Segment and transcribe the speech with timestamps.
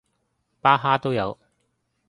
[0.61, 1.37] 巴哈都有